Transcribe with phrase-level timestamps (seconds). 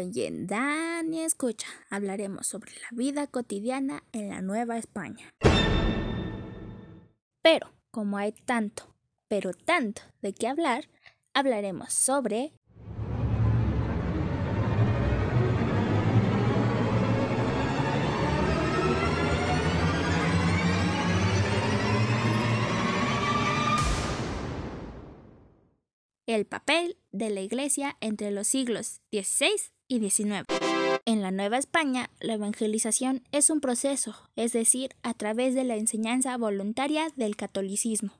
[0.00, 5.28] Hoy en Dani Escucha hablaremos sobre la vida cotidiana en la Nueva España.
[7.42, 8.94] Pero, como hay tanto,
[9.28, 10.88] pero tanto de qué hablar,
[11.34, 12.54] hablaremos sobre
[26.26, 29.70] el papel de la Iglesia entre los siglos XVI
[31.04, 35.74] En la Nueva España, la evangelización es un proceso, es decir, a través de la
[35.74, 38.12] enseñanza voluntaria del catolicismo.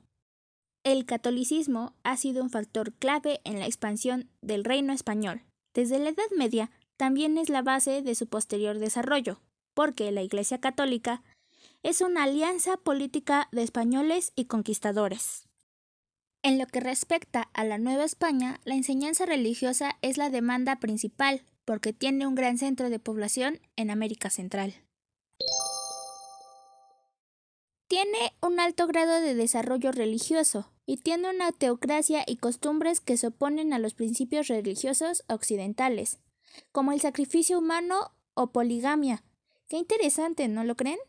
[0.83, 5.43] El catolicismo ha sido un factor clave en la expansión del reino español.
[5.73, 9.39] Desde la Edad Media también es la base de su posterior desarrollo,
[9.73, 11.23] porque la Iglesia Católica
[11.83, 15.47] es una alianza política de españoles y conquistadores.
[16.43, 21.43] En lo que respecta a la Nueva España, la enseñanza religiosa es la demanda principal,
[21.71, 24.73] porque tiene un gran centro de población en América Central.
[27.87, 33.27] Tiene un alto grado de desarrollo religioso y tiene una teocracia y costumbres que se
[33.27, 36.19] oponen a los principios religiosos occidentales,
[36.73, 39.23] como el sacrificio humano o poligamia.
[39.69, 40.99] Qué interesante, ¿no lo creen?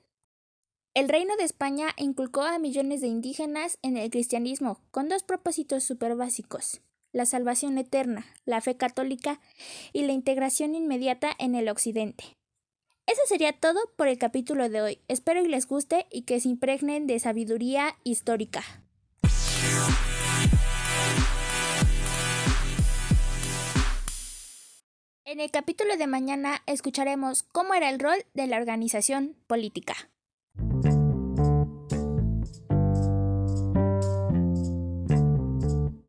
[0.94, 5.82] El Reino de España inculcó a millones de indígenas en el cristianismo con dos propósitos
[5.82, 6.82] súper básicos,
[7.12, 9.40] la salvación eterna, la fe católica
[9.92, 12.36] y la integración inmediata en el occidente.
[13.06, 14.98] Eso sería todo por el capítulo de hoy.
[15.08, 18.62] Espero que les guste y que se impregnen de sabiduría histórica.
[25.24, 29.94] En el capítulo de mañana escucharemos cómo era el rol de la organización política.